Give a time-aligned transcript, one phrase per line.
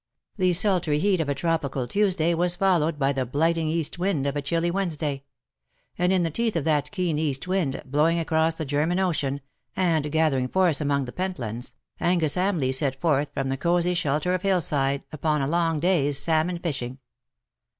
[0.35, 4.25] The sultry lieat of a tropical Tuesday was followed by the blight ing east wind
[4.25, 5.25] of a chilly Wednesday;
[5.95, 9.41] and in the teeth of that keen east wind, blowing across the German Ocean,
[9.75, 14.41] and gathering force among the Pentlands, Angus Hamleigh set forth from the cosy shelter of
[14.41, 16.97] Hillside, upon a long day^s salmon fishing.